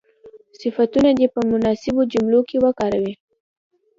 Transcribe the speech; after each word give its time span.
صفتونه 0.61 1.09
دې 1.17 1.27
په 1.33 1.39
مناسبو 1.51 2.01
جملو 2.13 2.39
کې 2.49 2.57
وکاروي. 2.65 3.13